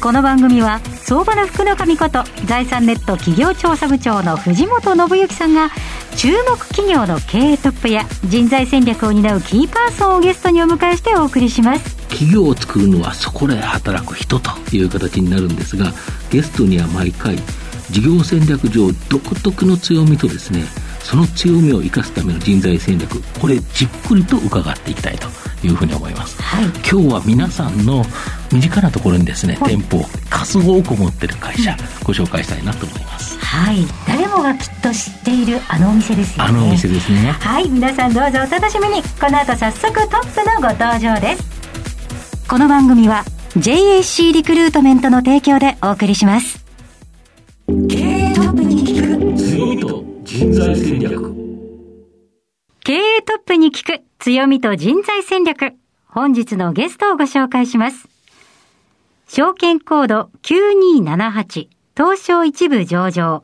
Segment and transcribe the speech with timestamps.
[0.00, 5.70] この番組は相場の福の神こと財産ネット企業調査部長の藤本信之さんが
[6.16, 11.96] 注目企業の経営トップや人材戦略を担うキーパーソンをゲストにお迎えしてお送りします。
[12.08, 15.92] 企業を作るのはそこで働く人という形になるんですが
[16.30, 17.36] ゲストには毎回
[17.90, 20.64] 事業戦略上独特の強みとですね
[21.00, 25.28] その強みを生かすための人材戦略これじっくりと伺っていきたいと
[25.64, 28.02] いうふうに思います、はい、今日は皆さんの
[28.56, 33.38] 身近なところにですね、はい、店舗を数多く持ってる会社、ご紹介したいなと思います。
[33.38, 33.84] はい。
[34.06, 36.50] 誰もがきっと知っているあのお店ですよね。
[36.50, 37.32] あのお店ですね。
[37.32, 37.68] はい。
[37.68, 39.02] 皆さんどうぞお楽しみに。
[39.02, 42.48] この後早速トップのご登場です。
[42.48, 43.24] この番組は
[43.58, 46.64] JAC リクルートメントの提供でお送りします。
[47.66, 49.36] 経営トップに聞く。
[49.36, 51.34] 強みと人材戦略。
[52.84, 55.74] 経営トップに聞く強みと人材戦略。
[56.06, 58.15] 本日のゲストをご紹介します
[59.28, 63.42] 証券コード9278東証一部上場。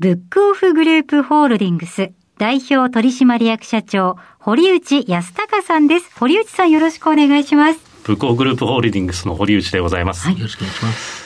[0.00, 6.10] ブックオフグループホールディングス代表取締役社長堀内康隆さんです。
[6.18, 7.78] 堀内さんよろしくお願いします。
[8.02, 11.22] ブックオフグループホールディングスの堀内でございます、はい、よろしくお願いします。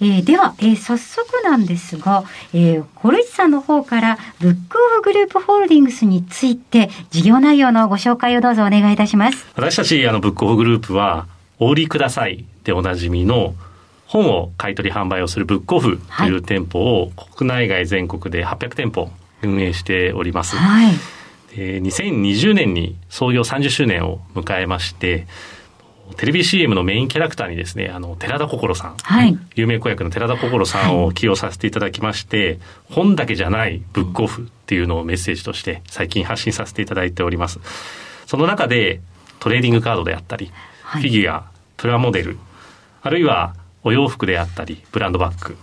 [0.00, 2.22] えー、では、えー、早速なんですが、
[2.54, 9.44] えー、堀内さんの方から、ブックオフグループホールディングスについて、事業内容のご紹介をどうぞお願いいたします。
[9.56, 11.26] 私たち、あの、ブックオフグループは、
[11.60, 13.54] お売りくださいでおなじみの、
[14.06, 19.08] 本を買取販売をするブックオフという店舗を、国内外全国で800店舗
[19.42, 20.56] 運営しております。
[20.56, 20.94] はい。
[21.54, 25.26] 2020年に創業30周年を迎えまして、
[26.16, 32.58] テレビ CM のメインキャラクターにですね、あの、寺田心さん、はい、有名子役の寺田心さんを起用させていただきまして、はい、
[32.90, 37.60] 本だけじゃないブックオフっていうのをメッセージとして最近発信させていただいております。
[38.26, 39.00] その中で、
[39.38, 40.50] トレーディングカードであったり、
[40.82, 41.49] はい、フィギュア、
[41.80, 42.36] プラモデル、
[43.00, 43.54] あるいは
[43.84, 45.56] お洋服であったり、ブランドバッグ、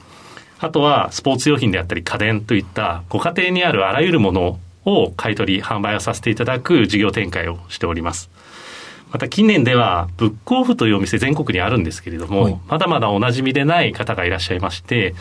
[0.58, 8.32] あとはスポーツ用品であったり家電といったご家庭にあるあらゆるものを買い取り販売をさせていただく事業展開をしております。
[9.12, 15.16] また近年では、ブックオフというお店全国にあるんですけれども、はい、まだまだおなじみでない方がいらっしゃいまして、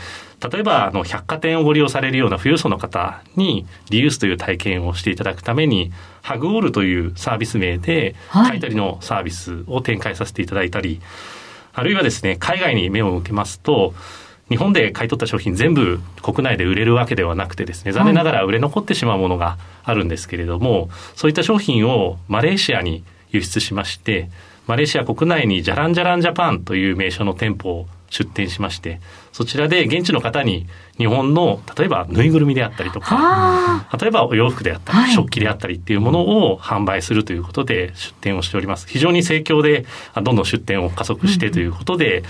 [0.51, 10.99] 例えば、あの、百貨店をご利用されるような富裕層の方に、リユースという体験をしていただくために、ハグオールというサービス名で、買い取りのサービスを展開させていただいたり、
[11.73, 13.93] あるいはですね、海外に目を向けますと、
[14.49, 23.03] 日本で買い取った商品全部国内で売れるわけではなくてですね、残念ながら売れ残ってしまうものがあるんですけれども、そういった商品をマレーシアに
[23.37, 24.29] 輸出しまして、
[24.67, 28.99] マレーシア国内にジャランジャランジャパンという名称の店舗を出店しまして、
[29.31, 30.67] そちらで現地の方に
[30.97, 38.87] 日本の例えばぬいぐるみであったりとか、例えばお洋服であったり、食器であったりっていうものを販売するということで出店をしております。
[38.87, 42.23] 非常に盛況で、どんどん出店を加速してということで、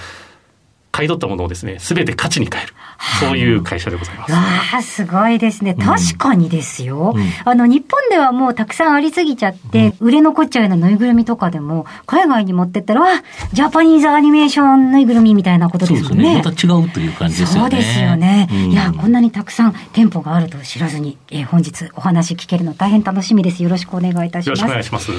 [0.97, 2.73] 買い取ったものをですね、すべて価値に変える。
[3.19, 4.31] そういう会社でございます。
[4.31, 4.39] わ
[4.77, 5.75] あ、すごいですね。
[5.75, 16.33] 確かにですよ、うん、あの、日本ではもうたくさんありすぎちゃって、うん、売れ残っちゃうようなぬいぐるみとかでも、海外に持ってったら、あ、ジャパニーズアニメーションぬいぐるみみたいなことですよね。
[16.33, 16.41] ね。
[16.43, 17.69] また違うという感じですよね。
[17.69, 18.47] そうですよね。
[18.51, 23.61] うん、いや、こんなにたくさん店舗があると知らずに、えー、本日お話聞けるの大変楽しみです。
[23.61, 24.59] よろしくお願いいたします。
[24.59, 25.11] よろしくお願いします。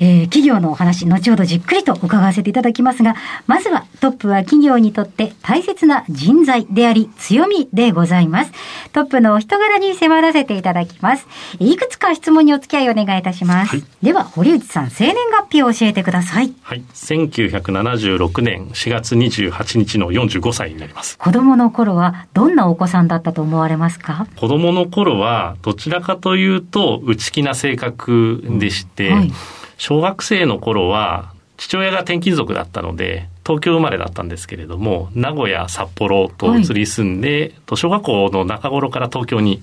[0.00, 3.16] えー、企業のお話、後ほどじっくりと伺わせていただきますが、
[3.46, 8.52] まずはトップは企業にとって大大切な人材であり強みでございます。
[8.92, 11.26] トップのお人柄に迫らせていただきます。
[11.60, 13.76] いくつか質問にお付き合いお願いいたします。
[13.76, 16.52] はい、では、堀内さん、生年月日を教えてください。
[16.62, 16.82] はい。
[16.94, 21.18] 1976年4月28日の45歳になります。
[21.18, 24.26] 子供の頃はどんなお子さんだったと思われますか？
[24.36, 29.32] 子供の頃はどちらかというと内気な性格でして、はい、
[29.76, 39.62] 小学生の頃は父親が転勤族だったので、東京生まれだったんですけれども、名古屋、札幌と移り住んで、はい、小学校の中頃から東京に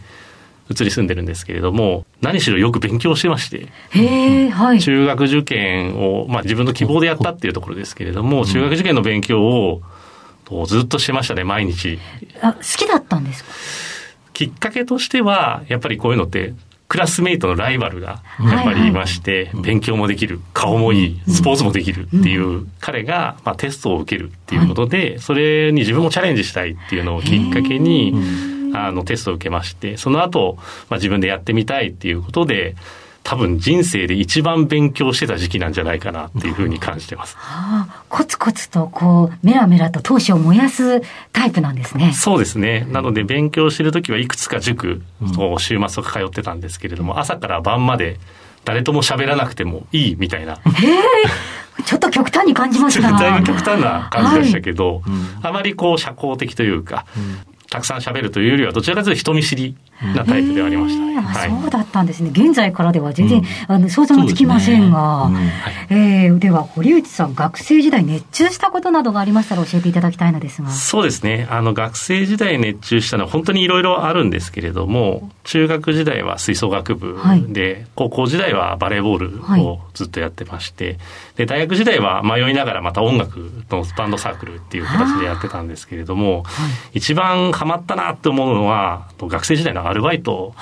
[0.69, 9.81] 移り住んでるんですけれども、何しろよく勉強してまして、へはい、中学受験を、まあ自分の希望でやったっていうところですけれども、中学受験の勉強を
[10.67, 11.99] ずっとしてましたね、毎日。
[12.41, 13.51] あ、好きだったんですか？
[14.33, 16.53] きっかけとしては、やっぱりこういうのって
[16.89, 28.15] クラスメイトのライバルがやっぱりいまして、勉強もできる、顔もいい、スポーツもできるっていう彼が、まあ、テストを受けるっていうことで、それに自分もチャレンジしたいっていうのをきっかけに、
[28.73, 30.57] あの、テストを受けまして、その後、
[30.89, 32.75] まあ、自分でやってみたいっていうことで、
[33.29, 37.37] 多分人生で一番勉強してた時期なんじゃないかなっていうふうに感じてます。
[37.37, 40.99] はあ、コツコツとこう、メラメラと闘志を燃やす
[41.31, 42.11] タイプなんですね。
[42.13, 42.87] そうですね。
[42.89, 48.17] なので勉強してる時はいくつか塾、う週末とか通ってたんですけれども、朝から晩まで
[48.65, 50.55] 誰とも喋らなくてもいいみたいな。
[50.55, 50.97] へえ。
[51.85, 53.11] ちょっと極端に感じました。
[53.13, 55.01] だいぶ極端な感じでしたけど、はい、
[55.43, 57.05] あまりこう社交的というか、
[57.69, 61.19] たくさん喋るというよりは、どちらかというと人見知りなタイプではありました、ね。
[61.19, 62.29] はい、そうだったんですね。
[62.31, 65.53] 現在からでは全然、うん、あの想像もつきませんが、ね。
[65.91, 70.69] うん、えー、では、堀内さん、学生時代熱中したことなどがありましたら教えていただきたいのですが。
[70.69, 71.47] そうですね。
[71.49, 77.17] あの、学生時代熱中したのは本当にいろいろあるんですけれども、中学時代は吹奏楽部
[77.49, 80.97] で、はい、高校時代はバレーボールをずっとやってまして、はい、
[81.37, 86.45] で、大学時代は迷いながらまた音楽のバンドサークルっていう形でやってたんですけれども、
[86.93, 90.53] 一番ハマったなって思うのは、学生時代のアルバイト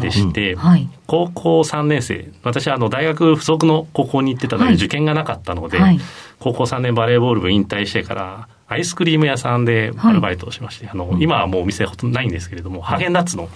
[0.00, 6.00] でして、はい、高校3年生、私はあの大学付属の高校に行ってたので、受験がなかったので、はい、
[6.40, 13.48] 高校3年バレーボール部引退してから、アイスクリーム屋さんでアルバイトをしまして、はい、あの、今はもうお店ほとんどないんですけれども、ハーゲンダッツの。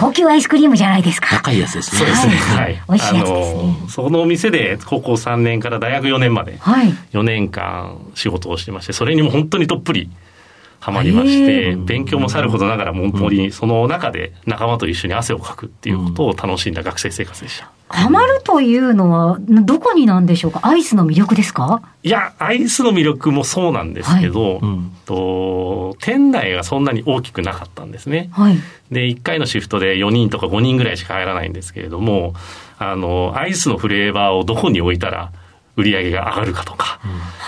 [0.00, 1.28] 高級アイスクリームじゃないですか。
[1.36, 1.98] 高いやつですね。
[1.98, 2.34] そうですね。
[2.34, 2.82] はい。
[2.88, 3.76] 美味しいやつですね。
[3.88, 10.08] そのお店で高校3年から大学4年まで、4年間仕事をしてまして、それにも本当にどっぷり
[10.82, 17.70] ハマりまして、勉強もさることながら、本当にその中で仲間と一緒に汗をかくっていうことを楽しんだ学生生活でした。
[17.86, 20.58] ハマるというのは、どこになんでしょうか？
[20.64, 21.82] アイスの魅力ですか？
[22.02, 24.58] いや、アイスの魅力もそうなんですけど、はい。
[24.60, 28.30] うん、と店内がそんなに大きくなかったんですね。
[28.32, 28.58] はい、
[28.90, 32.34] で、1回のシフトで4人とか5人ぐらいしか入らないんですけれども、
[32.78, 35.30] あの、アイスのフレーバーをどこに置いたら
[35.76, 36.98] 売り上げが上がるかとか、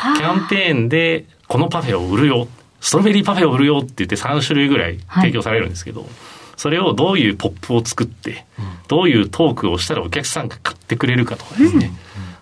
[0.07, 2.47] うん、キャンペーンでこのパフェを売るよ
[2.85, 6.11] ストロベリーパフェを売るよって言って3種類ぐらい提供されるんですけど、はい、
[6.59, 8.45] それをどういうポップを作って、
[8.89, 11.93] どういうトークをしたらお客さんが買ってくれるかとかですね、うん、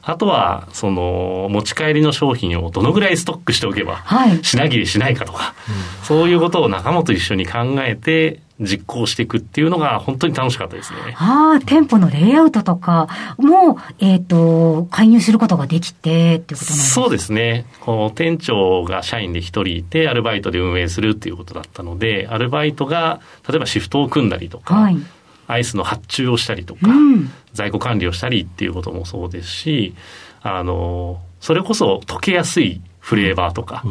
[0.02, 4.04] あとは、その、持ち帰りの商品をどのぐらいストックしておけば、
[4.42, 5.54] 品切れしないかとか、
[6.02, 10.98] そういうことを仲間と一緒に考えて、実行していくっていうのが本当に楽しかったですね。
[11.16, 13.08] ああ、店舗のレイアウトとか
[13.38, 17.00] も、えっ、ー、と、介入することができてっていうことなんですか？
[17.02, 17.66] そうですね。
[17.80, 24.98] この店長が社員で一人いて、アルバイトで運営するっていうことだったので、アルバイトが、例えばシフトを組んだりとか、はい、
[25.46, 29.94] アイスの発注をしたりとか、うん、在庫管理をしたりっていうこともそうですし、
[30.42, 33.82] あの、それこそ溶けやすいフレーバーとか、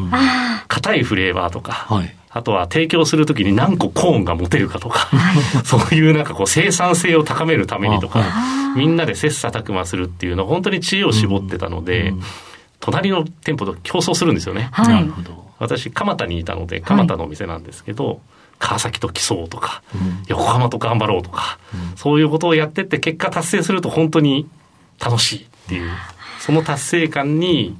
[0.67, 2.15] 硬、うん、いフレーバーとか、はい。
[2.33, 5.09] あとは提供するときに何個コーンが持てるかとか、
[5.65, 8.23] そういうなんかこう生産性を高めるためにとか、
[8.77, 12.13] みんなで切磋琢磨するっていうのは本当に知恵を絞ってたので、
[12.79, 14.69] 隣の店舗と競争するんですよね。
[14.71, 15.09] はい、
[15.59, 18.17] 私、蒲田にいたので、蒲田のお店なんですけど、はい、
[18.61, 24.47] 川崎と競おうとか、うん、横浜と頑張ろうとか、うん、そういうことをやってって結果達成すると本当に
[25.03, 25.89] 楽しいっていう、
[26.39, 27.75] その達成感に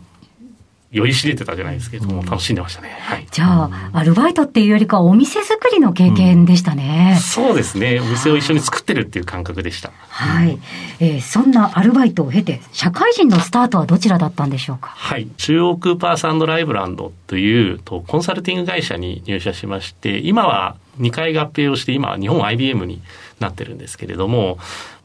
[0.92, 2.98] 酔いしれてたじゃないですけども、楽しんでましたね。
[3.00, 3.26] はい。
[3.32, 8.02] じゃあ、アルバイトっていうよりかお店作りの経験でしたね、うん、そうですね。
[8.02, 9.92] お店を一緒に作ってるっていう感覚でした。
[10.10, 10.60] はい。
[11.00, 14.90] えー、そんなアルバイトを経て、社会人のスタートはどちらだったんでしょうか？
[14.90, 15.28] はい。
[15.38, 23.02] 中央クーパーサンドライブランドというとコンサルティング会社に入社しまして、今は2回合併をして、今は日本 IBM に
[23.40, 24.60] なってるんですけれども、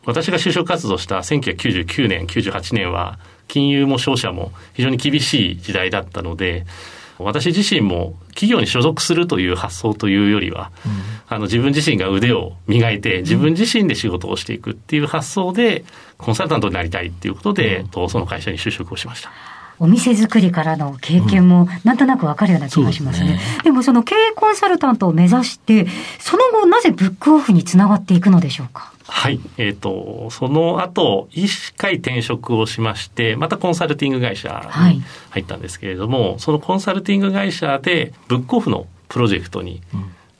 [0.06, 3.18] 私が就職活動した1999年、98年は、
[3.48, 6.64] 金融も商社も非常に厳しい時代だったので、
[7.18, 10.92] 私自身も企業に所属するという発想というよりは、うん、
[11.34, 15.84] あの自分自身が腕を磨いて自分自身で仕事をしていくっていう発想で
[16.18, 19.30] コンサルタントになりたいっていうことで、うん、その会社に就職をしました。
[19.78, 23.26] お店作りからの経験もなんとなくわかるような気がしますね。
[23.26, 23.60] うん、でね。
[23.64, 25.86] でもその経営コンサルタントを目指して、
[26.18, 28.92] その後なぜブックオフにつながっていくのでしょうか？
[29.08, 29.40] はい。
[29.56, 34.48] えっ、ー、と、その後、一回転職をしまして、またコンサルティング会社
[34.92, 39.80] に入ったんですけれども、はい、そのコンサルティング会社で、ブックオフのプロジェクトに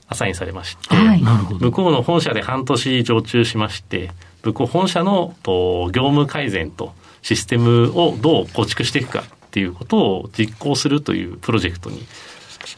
[0.09, 1.23] アサインされまして、はい、
[1.59, 12.05] 向こうの本社で半年常駐しまして、ブックオフ本社のと業務改善とシステムをどう構築していくかっていうことを実行するというプロジェクトに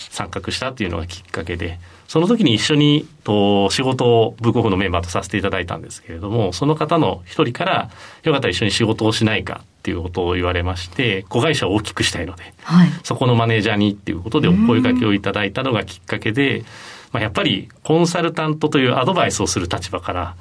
[0.09, 1.79] 参画したっていうのがきっかけで、
[2.09, 7.91] その時に一緒にと仕事をブックオフのメンバーとさせていただいたんですけれども、その方の一人から、
[8.23, 16.63] よかったら一緒に仕事をしないかっていうことを言われまして、子会社を大きくしたいので、はい、そこのマネージャーにっていうことでお声掛けをいただいたのがきっかけで、
[17.11, 20.35] まあ、やっぱりコンサルタントというアドバイスをする立場から、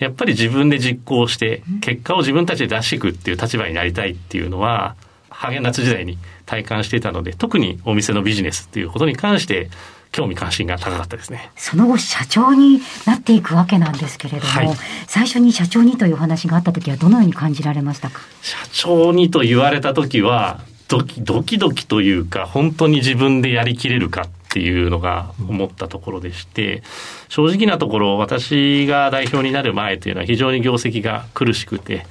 [0.00, 4.96] やっぱり自分で実行して、結果を自分たちで出していくっていう立場になりたいっていうのは、
[5.30, 9.70] ハーゲンダッツ時代に体感していたので、特にお店のビジネスっていうことに関して、
[10.12, 11.50] 興味関心が高かったですね。
[11.56, 14.76] その後社長になっていくわけなんですけれども、はい、
[15.08, 18.20] 最初に社長にというお話があった時はどのように感じられましたか？
[18.42, 26.82] 社長にと言われた時は、ドキドキドキというか、本当に自分でやりきれるかっていうのが思ったところでして、
[27.30, 32.04] 正直なところ、私が代表になる前というのは非常に業績が苦しくて、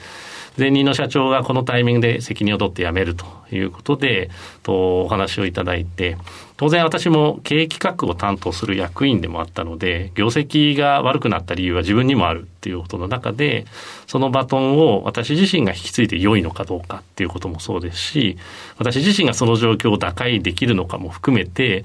[0.57, 4.29] 前任の社長がこのタイミングで責任を取って辞めるということで、
[4.63, 6.17] とお話をいただいて、
[6.61, 13.65] 当然私も経営企画を担当する役員でもあったので、業績が悪くなった理由は自分にもあるっていうことの中で、
[14.05, 18.37] そのバトンを私自身が引き継いで良いのかどうかっていうこともそうですし、
[18.77, 21.83] 私自身がその状況を打開できるのかも含めて、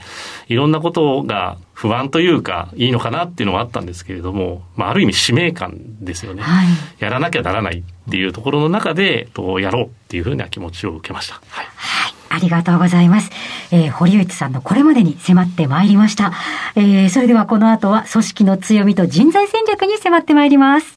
[0.48, 6.42] いろんなことが不安というか、いいのかなっていうのはあったんですけれども、まあ、ある意味使命感ですよね。
[6.42, 6.66] はい、
[6.98, 9.28] やらなきゃならないっていうところの中で、
[9.60, 11.40] やろうっていうふうな気持ちを受けました。
[11.56, 13.30] はい、はいありがとうございます。
[13.70, 16.32] えー、堀内さんのこれまでに迫ってまいりました。
[16.74, 20.94] えー、それではこの後は組織の強みと人材戦略に迫ってまいります。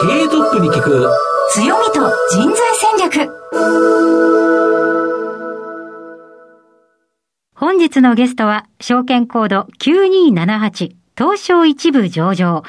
[0.00, 1.10] 経営トップに聞く
[1.52, 3.30] 強みと人材戦略。
[7.54, 12.62] 本日のゲストは証券コード9278東証一部上場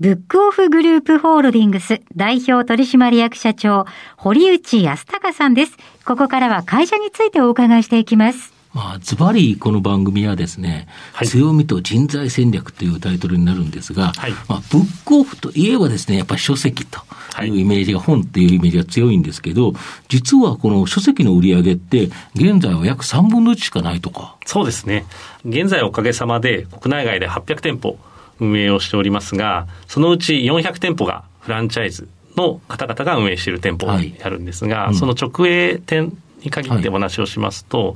[0.00, 3.84] ブックオフグループホールディングス代表取締役社長、
[4.16, 5.76] 堀内康隆さんです。
[6.04, 8.52] ここからは会社についてお伺いしていきます。
[8.72, 17.00] まあ、ズバリこの番組はですね、はい、強みと人材戦略というタイトルになるんですが、はい、まあ、ブックオフといえばですね、やっぱり書籍と
[17.42, 19.72] いうイメージが、本っていうイメージが強いんですけど、
[20.08, 24.36] 実はこの書籍の売り上げって、現在は約3分の1しかないとか。
[24.46, 25.06] そうですね。
[25.44, 27.98] 現在おかげさまで国内外で800店舗
[28.40, 37.94] 運営をしておりますが、そのうち400店舗がフランチャイズの方々が運営している店舗になるんですが、はいうん、その直営店に限ってお話をしますと、はい、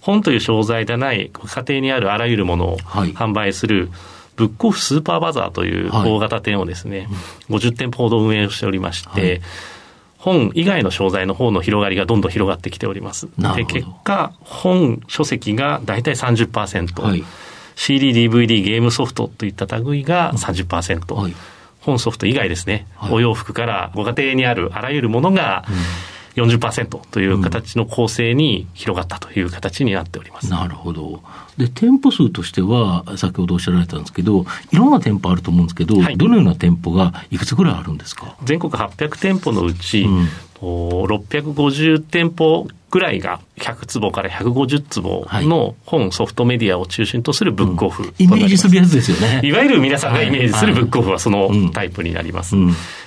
[0.00, 3.90] 本という商材でない家庭にあるあらゆるものを販売する、
[4.36, 7.08] ブックオフスーパーバザーという大型店をですね、
[7.48, 9.40] はい、50店舗ほど運営しておりまして、
[10.18, 13.28] 本以外の商材の方の広がりがどんどん広がってきております。
[13.38, 17.24] で、結果、本、書籍が大体30%、はい、
[17.76, 21.34] CD、DVD、ゲームソフトといった類が30%、はい、
[21.80, 25.64] 本ソフト以外ですね、はい、お洋服からご家庭にあるあらゆるものが、
[26.36, 30.50] 40%という形の構成に広がったという形になっております。
[30.50, 31.22] なるほど。
[31.56, 38.36] で、店舗数としては、先ほどおっしゃられたんですけど、いろんな店舗あると思うんですけど、はい、どのような店舗がいくつぐらいあるんですか？
[38.44, 40.28] 全国800店舗のうち、うん、
[40.60, 49.42] 650店舗ぐらいが100坪から150坪の本、ソフトメディアを中心とするブックオフ、うん、イメージするやつですよね。
[49.44, 52.56] いわゆる皆さんがイメージするブックオフはそのタイプになります。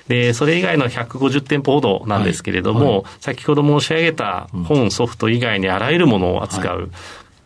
[0.07, 2.93] で、それ以外の150店舗ほどなんですけれども、はい。
[2.93, 6.91] はい、先ほど申し上げた本、ソフト以外にあらゆるものを扱う、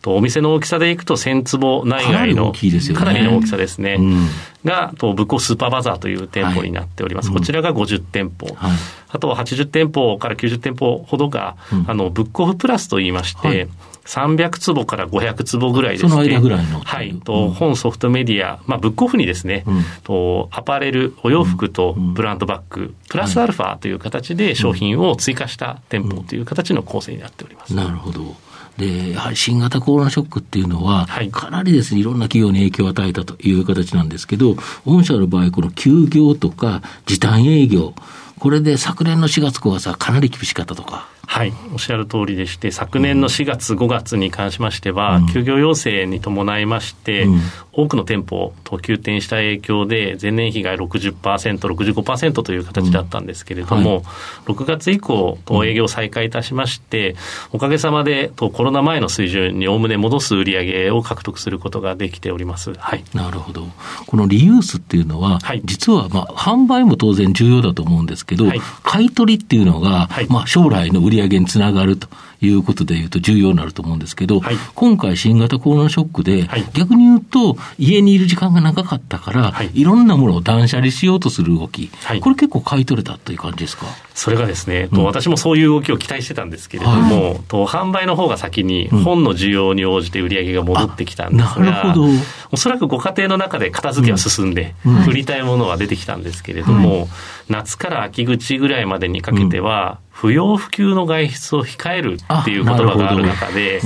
[0.04, 4.28] とお店の大きさでいくと1000坪内外のかなりの大きさですね、うん、
[4.62, 8.72] がとブックオスーパーバザーという店舗になっております、はい、こちらが50店舗、はい、
[9.08, 13.68] あとは80店舗から90店舗ほどが、うん、あのブックオフプラスといいまして、はい。
[14.04, 16.10] 300坪から500坪ぐらいですね。
[16.10, 16.80] その間ぐらいの。
[16.80, 17.18] はい。
[17.24, 27.74] と、うん、本ソフトメディア、まあ、ブックオフにですね、うん、と、アパレル、お洋服とブランドバッグ、プラスアルファという形で商品を追加した店舗という形の構成になっております。
[27.74, 28.36] なるほど。
[28.78, 37.94] で、やはり新型コロナショックっていうのは、かなりですね、いろんな企業に影響を与えたという形なんですけど、御社の場合、この休業とか時短営業、
[38.38, 41.13] これで昨年の4月、5月はかなり厳しかったとか。
[41.26, 47.40] はい、おっしゃる通りでして、昨年の4月、5月に関しましては、うん、休業要請に伴いまして、うん、
[47.72, 51.14] 多くの店舗、と休店した影響で、前年比が60%、
[51.58, 53.96] 65%という形だったんですけれども、うん。
[53.96, 54.04] はい、
[54.46, 57.16] 6月以降、営業再開いたしまして、
[57.52, 62.72] おかげさまでコロナ前の水準におおむね戻す売り上げを獲得することができております。
[62.74, 63.66] はい、なるほど。
[64.06, 72.08] このリユースっていうのは、はい、実は、まあ、販売も当然重要だと思うんですけど、はい、買い取りっていうのが、まあ、将来の売り上げにつながると
[72.40, 83.86] いうことでいうと重要になると思うんですけど、はい、今回新型コロナショックで、はい、逆に言うと家にいる時間が長かったから、はい、いろんなものを断捨離しようとする動き、はい、これ結構買い取れたという感じですか？
[84.14, 92.08] それがですね、うん、私もそういう動きを期待してたんですけれども、はい、と販売の方が先に本の需要に応じて売り上げが戻ってきたんですが、なるほど。
[92.52, 95.06] おそらくご家庭の中で片付けは進んで、うん。
[95.06, 97.08] 売りたいものは出てきたんですけれども、
[97.48, 103.80] 夏から秋口ぐらいまでにかけては、不要不急の外出を控えるっていう言葉がある中で、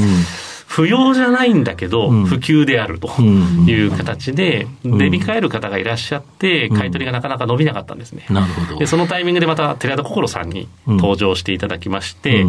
[0.66, 8.26] 不要じゃないんだけど、普及であるという形で、値控える方がいらっしゃって、買い取りがなかなか伸びなかったんですね。
[8.78, 12.46] で、そのタイミングでまた寺田心さんに登場していただきまして、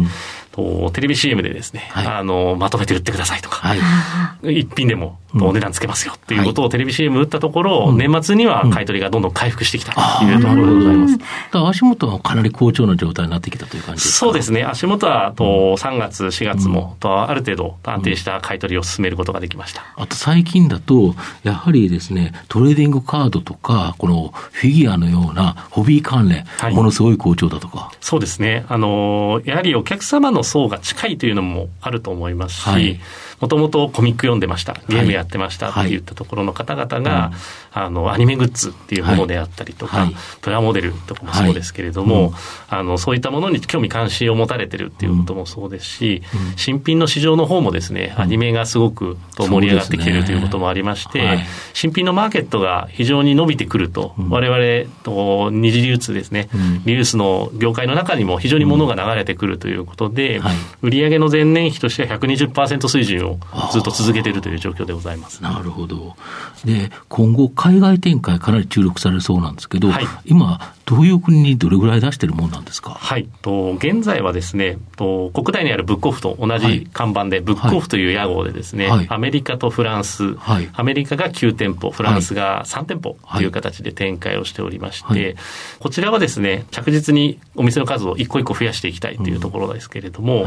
[0.84, 11.18] とテレビ CM でですね、はい、あの、まとめて売ってくださいとか、はい、一品でもお値段つけますよっていうことをテレビ CM 打ったところ、うん、年末には買い取りがどんどん回復してきたというところでございます。
[11.52, 14.26] だ足元はかなり好調な状態になってきたという感じですか？
[14.26, 14.64] そうですね。
[14.64, 19.84] 足元はと3月、4月も、とある程度安定した買い取りを進めることができました。
[19.96, 21.14] あと最近だと、
[21.44, 27.92] やはりですね、トレーディングカードとか、このフィギュアのようなホビー関連、はい、ものすごい好調だとか。
[28.00, 28.64] そうですね。
[28.68, 33.00] あの、やはりお客様の層が近いというのもあると思いますし、はい。
[33.40, 35.70] もともとコミック読んでました、ゲームやってました。
[35.70, 37.32] って言ったところの方々が、
[37.72, 40.10] あの、アニメグッズっていうものであったりとか、
[40.42, 42.34] プラモデルとかもそうですけれども、
[42.68, 46.22] あの、そういったものに興味関心を持たれてるっていうこともそうですし、
[46.56, 51.38] 新品の市場の方もですね、アニメがすごく盛り上がってきてるということもありまして、
[51.72, 56.50] 新品のマーケットが非常に伸びてくると、我々と二次流通ですね、
[56.84, 60.42] リユースの業界の中にも非常に物が流れてくるということで、
[60.82, 63.38] 売上の前年比としては120%水準をを
[63.72, 66.16] ずっと続けているという状況でございますなるほど、
[66.64, 73.28] で今後、海外展開、かなり注力されそうなんですけど、はい、今、どういう国にどれぐらい出してるもんなんですか、はい。
[73.42, 85.36] と現在はですねと、国内にあるブックオフと同じ看板で、はい、ブックオフという屋号でですね、はい、アメリカとフランス、はい、アメリカが9店舗、フランスが3店舗という形で展開をしておりまして、
[85.78, 90.46] こちらはですね、着実にお店の数を一個一個増やしていきたいというところですけれども、う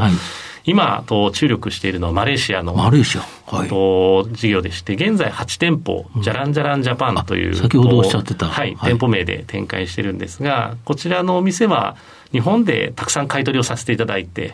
[0.66, 11.96] 今と注力しているのはマレーシアのマレーシア、はい、と事業でして、現在8店舗、ジャランジャランジャパンという、先ほどおっしゃってた、はい、店舗名で展開してるんですが、こちらのお店は、
[12.32, 14.52] 日本でたくさん買い取りをさせていただいて、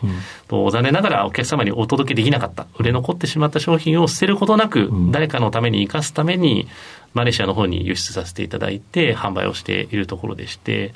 [0.51, 6.67] うん、残念ながらお客様にお届けできなかった、売れ残ってしまった商品を捨てることなく、うん、誰かのために生かすために、
[7.13, 10.93] マレーシアの方に輸出させていただいて、販売をしているところでして、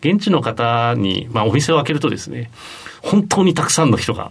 [0.00, 2.50] 現地の方に、まあ、お店を開けるとですね、
[3.02, 4.30] 本当にたくさんの人が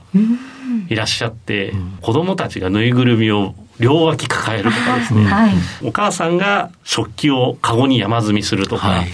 [0.90, 9.08] いらっしゃって、うん、子供たちがぬいぐるみを両脇抱えるとかですね、はい、お母さんが食器をカゴに山積みするとか、はい、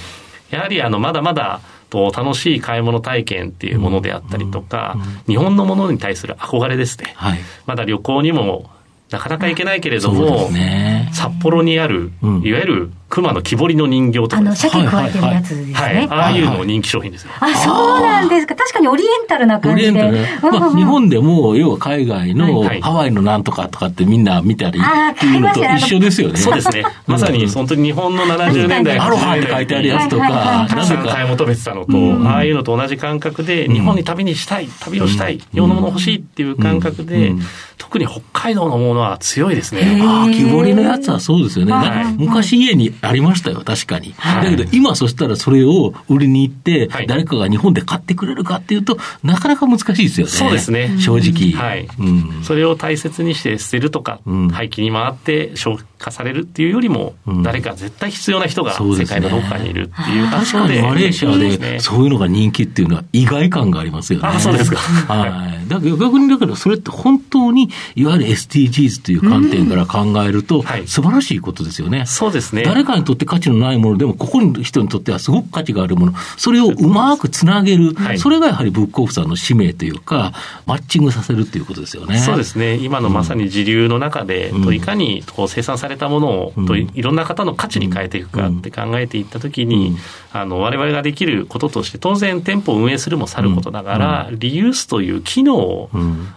[0.53, 8.69] やはりあのまだまだと楽しい買い物体験っていうものであったりとか、日本のものに対する憧れですね、はい、まだ旅行にも
[9.09, 12.11] なかなか行けないけれども、ね、札幌にある、
[12.43, 14.37] いわゆる熊の木彫りの人形とか。
[14.37, 15.73] あの、鮭加えてるやつですね。
[15.75, 17.31] はい、ああいうの人気商品ですね。
[17.39, 18.55] あ、そうなんですか。
[18.55, 19.89] 確かにオリエンタルな感じで。
[19.89, 26.37] オリエンタル、まあ、日本でも、要は海外のハワイのなんとかとかってみんな見たりっていうのと一緒ですよね。
[26.37, 26.83] そうですね。
[27.05, 28.97] まさに、本当に日本の70年代。
[28.97, 31.03] アロハって書いてあるやつとか、なぜか。
[31.03, 37.33] 買い求めてたのと、ああいうのと同じ感覚で、日本に旅にしたい、旅をしたい、用のもの欲しいっていう感覚で、
[37.77, 40.01] 特に北海道のものは強いですね。
[40.01, 41.73] ああ、木彫りのやつはそうですよね。
[42.17, 44.15] 昔家にありましたよ、確かかに。
[44.17, 50.31] だけど今そしたらそれを売りに行って、誰かが日本で買ってくれるかっていうと、なかなか難しいですよね。
[50.31, 50.97] そうですね。
[50.99, 51.51] 正直。
[51.53, 51.87] はい。
[51.99, 60.75] うん、それを大切にして捨てるとか、うん、廃棄に回って消化されるっていうよりも、うん、誰か絶対必要な人が世界のどこかにいるっていう発想で。
[60.75, 64.27] 確かにマレーシアでそういうのが人気っていうのは意外感がありますよね。
[64.27, 64.77] あ、そうですか。
[64.77, 65.67] はい。
[65.67, 72.05] だけど逆にだけどそれって本当にいわゆる SDGs という観点から考えると、素晴らしいことですよね。
[72.05, 72.63] そうですね。
[72.63, 80.33] 誰かにとって価値のないものでも、ここに人にとってはすごく価値があるもの、それをうまくつなげる、はい、それがやはりブックオフさんの使命というか、
[80.65, 82.19] マッチングさせるっていうことですよね。
[82.19, 82.75] そうですね。
[82.75, 89.97] 今のまさに時流の中で、うん、といかにこう生産されたものを、うん、といろんな方の価値に変えていくかって考えていったときに、うん、
[90.31, 95.89] あの、我々ができることとして、当然店舗を運営するもさることながら、リユースという機能を、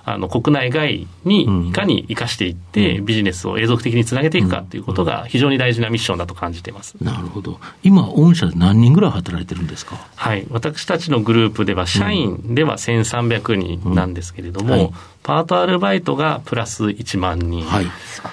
[0.05, 6.95] あの、国内外にいかに生かしていって、ビジネスを永続的につなげていくかっていうことが非常に大事なミッションだと感じています。
[7.01, 7.61] なるほど。
[7.83, 9.97] 今、御社で何人ぐらい働いてるんですか？
[10.15, 10.47] はい。
[10.51, 14.81] 私たちのグループでは社員では1300人なんですけれども、うん。
[14.81, 17.87] はい、パートアルバイトがプラス1万人、はい、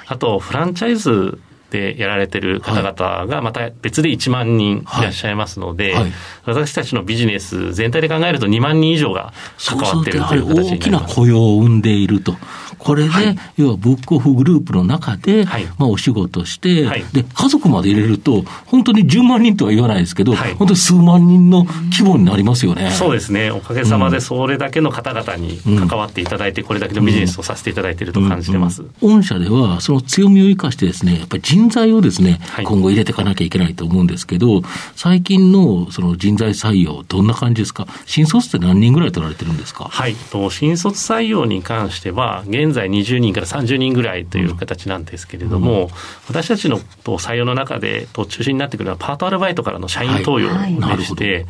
[0.08, 1.40] あとフランチャイズ
[1.74, 5.02] でやられてる方々がまた別で1万人い。
[5.02, 6.04] らっしゃいますので、はい。
[6.04, 6.12] はい、
[6.46, 10.78] 私たちのビジネス全体で考えると2万人以上が関わっているという形に。
[10.78, 12.36] 大きな雇用を生んでいると。
[12.78, 22.92] これで、はい、要はブックオフグループの中で、はい、まあお仕事して、はい、で、家族まで入れると、本当に10万人とは言わないですけど、本当に数万人の規模になりますよね。
[22.92, 23.52] そうですね。
[23.52, 28.82] おかげさまでそれだけの方々に関わっていただいて、これだけのビジネスをさせていただいていると感じてます。
[28.82, 28.90] うん。
[29.02, 32.66] うん、御社では、その強みを生かしてですね、やっぱり人人材をですね、はい。
[32.66, 34.64] 今後入れていかなきゃいけないと思うんですけど、
[34.96, 37.88] 最近のその人材採用、どんな感じですか？
[38.06, 39.86] 新卒って何人ぐらい取られてるんですか？
[39.86, 45.90] はい、と新卒採用に関しては、現在20人から30人ぐらいという形なんですけれども、
[46.28, 50.50] 私たちのと採用の中でと中心になってくるのは、パートアルバイトからの社員登用
[50.98, 51.46] でして、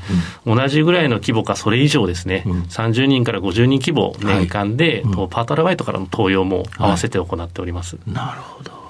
[0.45, 2.61] 同じぐらいの規模か、それ以上ですね、うん。
[2.63, 5.11] 30人から50人規模、年間で、うん。
[5.11, 7.97] とパートアルバイトからの登用も合わせて行っております。
[8.05, 8.82] なるほど。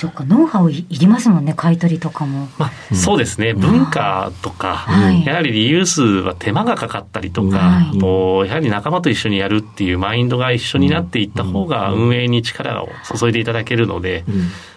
[0.00, 2.48] そっか、ノウハウいいりますもんね、買い取りとかも。
[2.56, 5.26] まあ、そうですね、文化とか、はい。
[5.26, 7.98] やはりリユースは手間がかかったりとか、はい。
[7.98, 14.34] とやはり仲間と一緒にやるっていうマインドが一緒になっていった方が運営に力を注いでいただけるので、うん。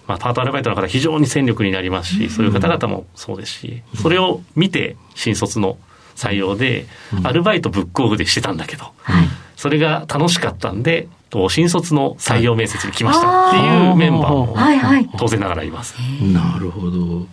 [0.08, 5.78] まあ、パートアルバイトの方非常に戦力になりますし、そういう方々もそうですし、それを見て新卒の
[6.18, 6.86] 採用で、
[7.24, 9.28] アルバイトブックオフでしてたんだけど、はい。
[9.56, 15.10] それが楽しかったんで、と新卒の採用面接に来ましたっていうメンバーもはいはい。
[15.18, 15.96] 当然ながらいます。
[16.22, 17.26] なるほど。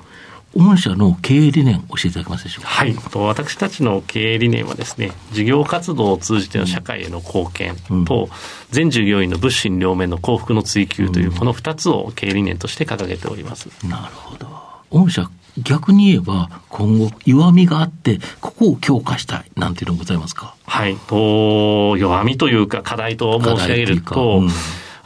[0.57, 2.71] 御社の経営理念教えていただけますでしょうか？
[2.71, 8.31] はい、と私たちの経営理念はですね、事業活動を通じての社会への貢献と、
[8.71, 13.69] 全従業員の物心両面の幸福の追求という、この2つを経営理念として掲げております。
[13.87, 14.49] なるほど。
[14.91, 15.31] 御社、
[15.63, 20.57] 逆に言えば、今後、弱みがあって、ここを強化したい、なんていうのございますか？
[20.71, 24.49] はい、と弱みというか課題と申し上げると、うん。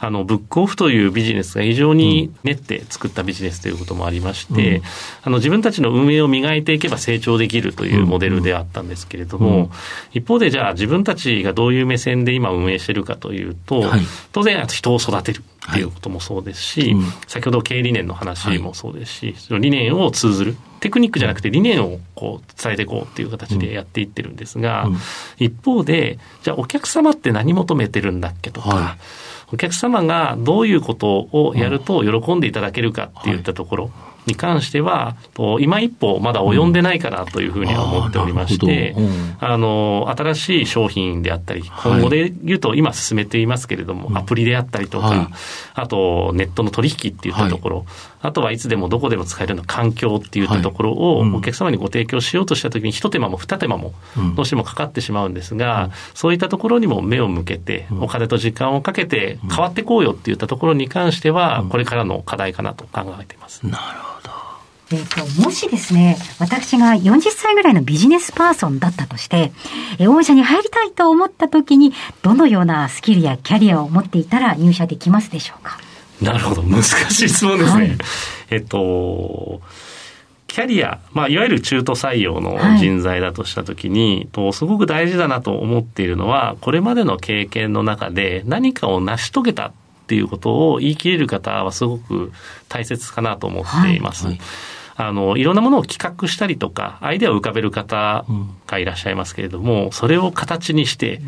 [0.05, 4.83] あのブックオフというビジネスが非常に練って作ったビジネスということもありまして、うん。
[5.23, 9.69] あの自分たちの運営を磨いていけば成長できるというモデルであったんですけれども、うん。
[10.13, 14.01] 一方でじゃあ自分たちがどういう目線で今運営しているかというと、はい。
[14.31, 15.39] 当然人を育てる
[15.71, 16.91] っていうこともそうですし、はい。
[16.91, 24.97] うん先ほど経営理念の話もそうですし、その理念を通ずるテクニックじゃなくて理念をこう伝えていこうっていう形でやっていってるんですが、うん。
[25.39, 28.97] 一方でじゃあお客様って何求めてるんだっけとか、はい
[29.53, 33.91] お客様がどういうことをやると喜んでいただけるかっていったところ
[34.25, 38.95] に関しては、と今一歩まだ及んでないかなというふうには思っておりまして、
[39.39, 41.93] あの、新しい商品であったり、はい。
[41.93, 45.27] 今後で言うと今進めていますけれども、アプリであったりとか、はい。
[45.75, 47.85] あとネットの取引っていったところ、
[48.25, 54.35] あとはいつでもどこでも使えるような環境っていったところをお客様にご提供しようとしたときに一手間も二手間もうん。
[54.35, 63.65] どうしてもかかってしまうんですが、そういったところにも目を向けて、お金と時間をかけて変わっていこうよっていったところに関しては、これからの課題かなと考えています。
[63.65, 64.35] なるほど。
[64.91, 69.51] えっと、もしですね、私が40歳ぐらいのビジネスパーソンだったとして、
[69.97, 75.79] え御社に入りたいと思った時に、どのようなスキルやキャリアを持っていたら入社できますでしょうか？
[76.21, 77.81] なるほど、難しい質問ですね。
[77.81, 77.97] はい。
[78.49, 79.61] えっと、
[80.47, 89.71] キャリア、まあ、いわゆる中途採用の人材だとしたときに、とすごく大事だなと思っているのは、これまでの経験の中で何かを成し遂げたっ
[90.07, 92.31] ていうことを言い切れる方はすごく
[92.69, 94.25] 大切かなと思っています。
[94.27, 94.35] はい。
[94.35, 94.41] はい
[94.97, 98.25] あの、いろんなものを企画したりとか、アイデアを浮かべる方
[98.65, 101.21] がいらっしゃいますけれども、それを形にして、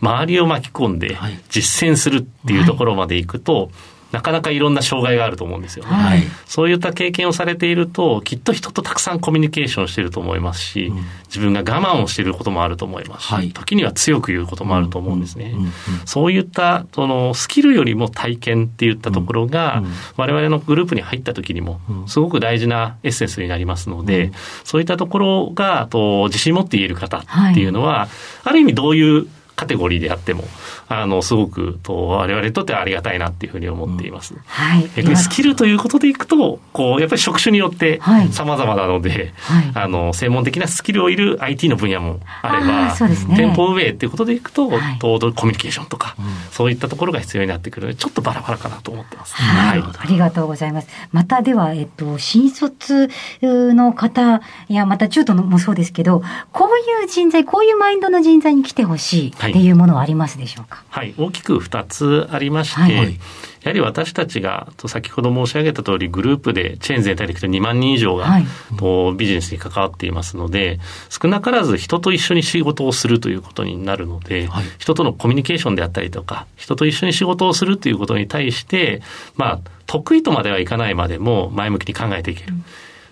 [0.00, 1.38] 周りを巻き込んではい。
[1.48, 3.70] 実践するっていうところまでいくと、
[4.14, 5.90] なかなかいろんな障害があると思うんですよね。
[5.90, 6.22] はい。
[6.46, 10.92] そういった経験をされていると、きっと人とたくさんコミュニケーションしていると思いますし、
[11.26, 13.50] 自分が我慢をしていることもあると思いますし、はい。
[13.50, 15.46] 時には強く言うこともあると思うんですね。
[15.46, 15.72] うんうんうん
[16.04, 22.08] そういったそのスキルよりも体験っていったところが、うんうん我々のグループに入った時にもうん。
[22.08, 24.30] すごく大事なエッセンスになりますので、
[24.62, 28.08] そういったところがと自信持って言える方っていうのは、
[28.44, 30.44] ある意味どういうカテゴリーであっても、
[30.88, 34.34] あの、すごく、と、我々にとってはありがたいなっていうふうに思っています。
[34.46, 34.88] はい。
[34.96, 38.28] 逆にスキルということでいくと、こう、やっぱり職種によってはい。
[38.32, 39.72] 様々なので、はい。
[39.74, 43.36] あの、専門的なスキルをいる IT の分野もあれあば、ーそうですね。
[43.36, 44.98] 店舗運営っていうことでいくと、はい。
[44.98, 46.16] とコミュニケーションとか、
[46.50, 49.34] そういったところが必要になってくるので、ちょっとバラバラかなと思ってます。
[49.34, 49.90] はい、はい。
[49.96, 50.88] ありがとうございます。
[51.12, 53.10] またでは、えっと、新卒
[53.42, 60.73] の方、いや、また中途のもそうですけど、こういう人材、こういうマインドの人材に来てほしいっていうものはありますでしょうか、はい、
[61.16, 63.18] 大きく2つありまして、はい。
[63.62, 68.46] やはり私たちが、と先ほど申し上げた通り、グループでチェーン全体でいくと2万人以上が、はい。
[68.76, 74.64] とビジネスに関わっていますので、少なからず人と一緒に仕事をするということになるので、はい。
[74.78, 79.02] 人とのコミュニケーションであったりとか、人と一緒に仕事をするということに対して、
[79.36, 82.54] まあ、得意とまではいかないまでも前向きに考えていける。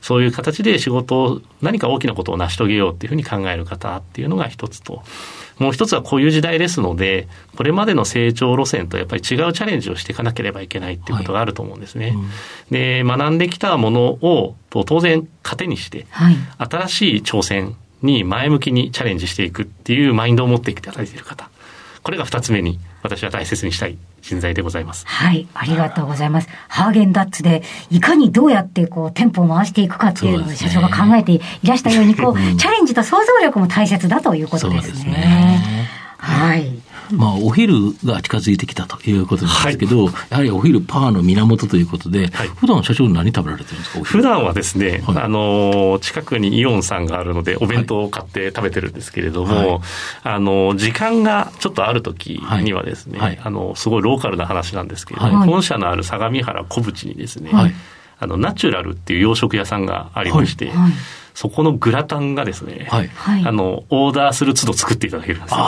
[0.03, 5.03] そういう形で仕事を、何か大きなことを成し遂げようっていうふうに考える方っていうのが一つと、
[5.59, 12.17] もう一つはこういう時代ですので、これまでの成長路線とやっぱり違うチャレンジをしていかなければいけないっていうことがあると思うんですね。
[12.71, 16.37] で、学んできたものをと当然糧にして、はい。
[16.59, 21.49] 新しい挑戦に前向きにチャレンジしていくっていうマインドを持っていただいている方。
[22.03, 25.05] これが二つ目に私は大切にしたい人材でございます。
[25.07, 26.49] はい、ありがとうございます。
[26.69, 34.95] ハーゲンダッツで、いかにどうやってこう、店舗を回していくかっていうのを社長が考えていらしたように、こう、 チャレンジと想像力も大切だということですね。
[34.95, 35.89] すね。
[36.19, 36.73] はい。
[37.11, 49.81] まあ、お昼が近づいてきたということなんですけど、はい、やはりお昼パワーの源ということで、はい、普段社長何食べられてるんですか普段はですね、はい、あの、近くにイオンさんがあるので、お弁当を買って食べてるんですけれども、はい、
[50.25, 57.51] あの、時間がちょっとある時にはですね、あの、すごいローカルな話なんですけれども、本社のある相模原小淵にですね、
[58.19, 60.71] あの、ナチュラルっていう洋食屋さんがありまして、
[61.35, 65.59] そこのグラタンがですね、あの、オーダーする都度作っていただけるんですよ。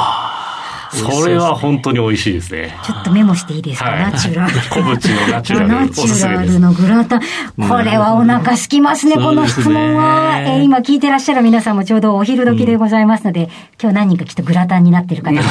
[0.95, 2.77] それは本当に美味しいですね。
[2.85, 4.53] ちょっとメモしていいですか、はい、ナチュラル。
[4.71, 5.69] 小淵のナチュラル。
[5.69, 7.21] ナチュラルのグラタン。
[7.57, 10.41] これはお腹空きますね、この質問は。
[10.41, 13.49] えー、今聞いてらっしゃる皆さんもちょうどお昼時でございますので、うん、
[13.81, 15.43] 今日何人かきっとグラタンになってる方が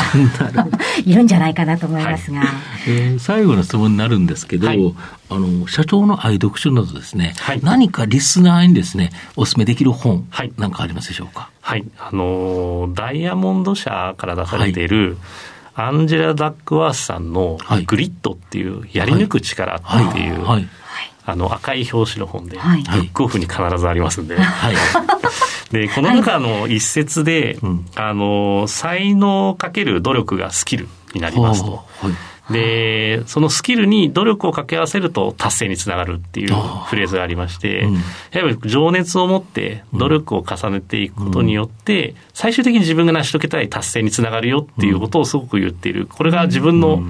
[1.05, 2.39] いるんじゃないかなと思いますが。
[2.39, 2.47] はい、
[2.87, 4.95] えー、最後の質問になるんですけど、はい、
[5.29, 11.49] あの、社長の愛読書などですね、はい、何かリスナーにですね、お勧めできる本、はい、なんかありますでしょうか？
[11.73, 11.85] はい。
[11.97, 15.17] あの、ダイヤモンド社から出されている、
[15.73, 17.57] アンジェラ・ダックワースさんの
[17.87, 20.45] グリッドっていう、やり抜く力っていう、
[21.25, 24.39] あの赤い表紙の本で、ブックオフに必ずありますんで。
[24.39, 24.75] はい、
[25.71, 27.57] で、この中の一節で、
[27.95, 31.71] あの、才能かける努力がスキルになりますと。
[31.71, 32.13] はい
[32.49, 36.53] で、そのスキルに努力を掛け合わせると達成につながるっていう
[36.87, 37.93] フレーズがありまして、うん、
[38.31, 46.05] やはり情熱を持って努力を重ねていくことによって、最終的に自分が成し遂げたい達成につながるよっていうことをすごく言っている。
[46.07, 47.03] これが自分の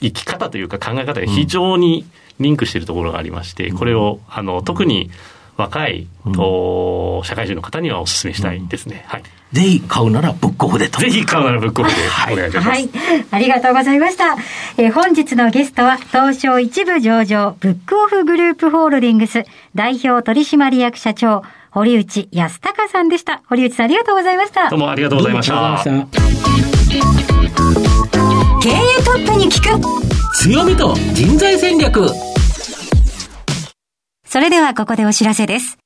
[0.00, 2.06] 生き方というか考え方が非常に
[2.38, 5.10] リンクしているところがありまして、これを、あの、特に
[5.56, 9.04] 若い、と社会人の方にはお勧めしたいですね。
[9.08, 9.22] はい。
[9.52, 11.00] ぜひ買うならブックオフでと。
[11.00, 11.96] ぜひ買うならブックオフで
[12.32, 12.68] お願いします。
[12.68, 12.90] はい。
[13.30, 14.36] ありがとうございました。
[14.76, 23.42] えー、本日のゲストは、東証一部上場、ブックオフグループホールディングス、代表取締役社長、堀内康隆さんでした。
[23.48, 24.68] 堀内さんありがとうございました。
[24.68, 25.84] どうもありがとうございました。
[28.62, 28.72] 経営
[29.04, 32.06] トップに聞く強みと人材戦略
[34.26, 35.78] それではここでお知らせです。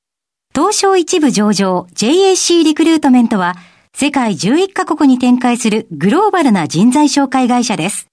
[0.55, 3.55] 東証一部上場 JAC リクルートメントは
[3.95, 8.07] 世界11カ国に展開するグローバルな人材紹介会社です。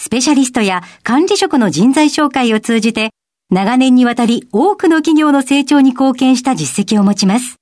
[0.00, 3.10] スペシャリストや管理職の人材紹介を通じて
[3.50, 7.56] 長年にわたり多くの企業の成長に貢献した実績を持ちます。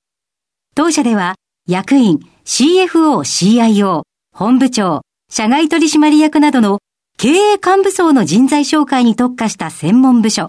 [0.75, 1.35] 当社では
[1.69, 6.79] 役員、CFO、CIO、本部長、社外取締役などの
[7.19, 10.49] 経営幹部層の人材紹介に特化した専門部署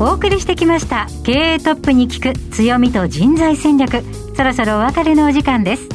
[0.00, 1.06] お送りしてきました。
[1.22, 4.02] 経営トップに聞く強みと人材戦略。
[4.36, 5.88] そろそろお別れのお時間です。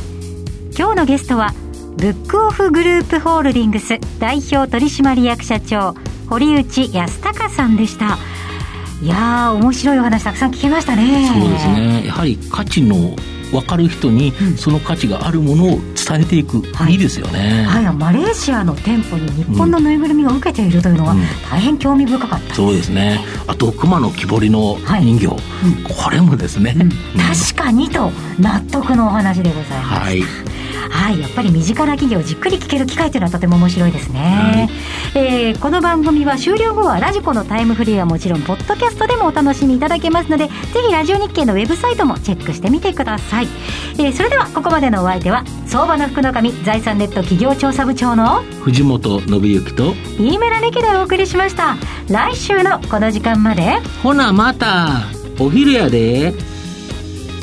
[0.78, 1.54] 今日のゲストは
[1.98, 5.96] ブックオフグループホールディングス代表取締役社長
[6.30, 8.18] 堀内康隆さんでした。
[9.02, 11.28] いやー面白いお話たくさん聞けましたね。
[11.28, 12.08] そうですね。
[12.08, 13.16] やはり価値の
[13.52, 21.16] 分かる人にその価値があるものを伝えていく、はい、いいですよね、はい、マレーシアの店舗に日本のぬいぐるみを受けているというのは
[21.50, 23.20] 大変興味深かった、うん、そうですね。
[23.48, 30.24] あと熊の木彫りの人形、はいうん、これもですね、うん、確かにと納得のお話でございます、はい。
[30.90, 34.68] はい、やっぱり身近な企業をじっくり聞ける機会というのはとても面白いですね、
[35.14, 40.54] はい、えー、この番組は終了後はラジコのタイムフリーはもちろんポッドキャストでもお楽しみいただけますのでぜ
[40.88, 43.48] ひラジオ日経のウェブサイトもチェックしてみてください、
[43.98, 51.78] えー、それではここまでのお相手は相場の福の神財産ネット企業調査部長の藤本信之と飯村美樹でお送りしました。
[52.10, 55.04] 来週のこの時間までほなまた
[55.40, 56.34] お昼やで。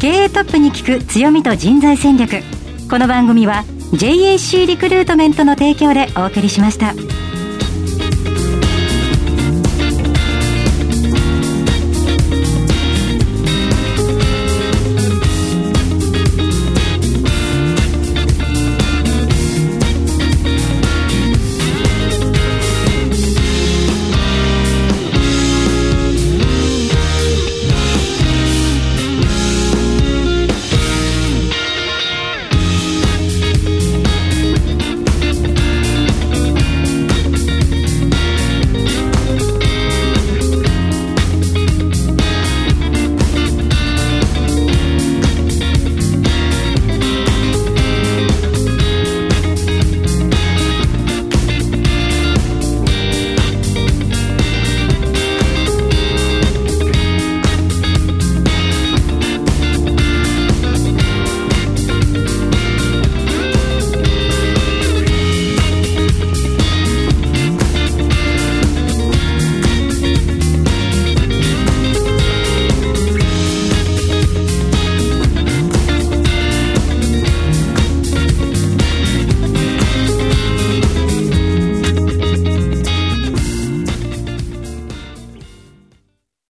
[0.01, 2.43] 経営トップに聞く強みと人材戦略。
[2.91, 6.95] この番組は JAC リクルートメントの提供でお送りしました。